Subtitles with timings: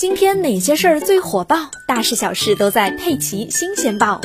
[0.00, 1.70] 今天哪些事儿最火爆？
[1.86, 4.18] 大事小事都在《佩奇新鲜报》。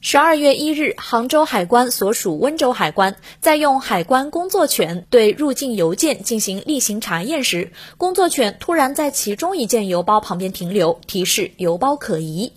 [0.00, 12.52] 十二月一日，杭州海关所属温州海关在用海关工作犬对入境邮件进行例行查验时，工作犬突然在其中一件邮包旁边停留，提示邮包可疑。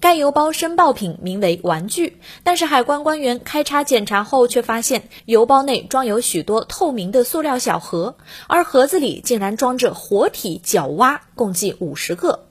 [0.00, 8.16] 该邮包申报品名为玩具，但是海关官员开查检查后却发现邮包内装有许多透明的塑料小盒，
[8.46, 12.45] 而盒子里竟然装着活体角蛙，共计五十个。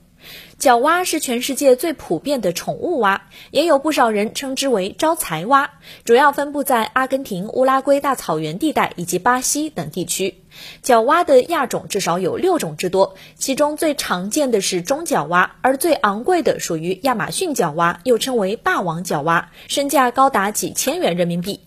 [0.58, 5.70] 角蛙是全世界最普遍的宠物蛙，也有不少人称之为招财蛙。
[6.04, 10.42] 主要分布在阿根廷、乌拉圭大草原地带以及巴西等地区。
[10.82, 21.60] 角蛙的亚种至少有六种之多，其中最常见的是中角蛙，而最昂贵的属于亚马逊角蛙，又称为霸王角蛙，身价高达几千元人民币。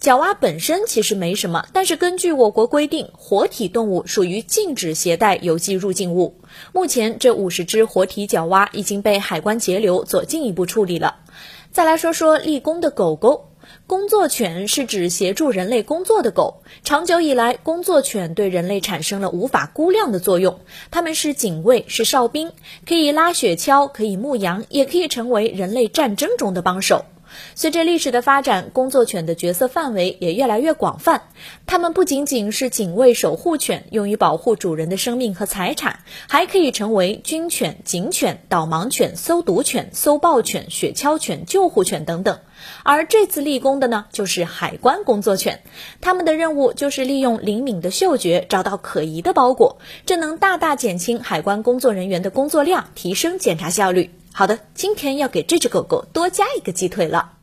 [0.00, 6.40] 角蛙本身其实没什么，但是根据我国规定，活体动物属于禁止携带邮寄入境物。
[6.72, 11.16] 目前，这五十只活体角蛙已经被海关截留，做进一步处理了。
[11.70, 13.48] 再来说说立功的狗狗，
[13.86, 16.62] 工作犬是指协助人类工作的狗。
[16.84, 20.60] 长久以来，工作犬对人类产生了无法估量的作用。
[20.90, 22.52] 它们是警卫，是哨兵，
[22.86, 27.06] 可以拉雪橇，可以牧羊，也可以成为人类战争中的帮手。
[27.54, 31.22] 随着历史的发展，工作犬的角色范围也越来越广泛。
[31.66, 42.38] 它们不仅仅是警卫守护犬，用于保护主人的生命和财产，还可以成为军犬、警犬、导盲犬、搜毒犬、搜爆犬、雪橇犬、救护犬等等。
[42.84, 45.62] 而这次立功的呢，就是海关工作犬。
[46.00, 54.10] 他们的任务就是利用灵敏的嗅觉找到可疑的包裹，这能大大减轻海关工作人员的工作量，提升检查效率。
[54.34, 57.41] 好的，今天要给这只狗狗多加一个鸡腿了。